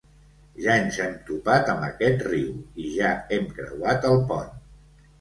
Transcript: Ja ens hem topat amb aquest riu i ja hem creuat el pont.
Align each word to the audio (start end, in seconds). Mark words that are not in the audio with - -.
Ja 0.63 0.77
ens 0.85 0.97
hem 1.01 1.13
topat 1.27 1.69
amb 1.75 1.87
aquest 1.89 2.25
riu 2.31 2.51
i 2.87 2.89
ja 2.97 3.15
hem 3.35 3.49
creuat 3.63 4.13
el 4.15 4.23
pont. 4.31 4.63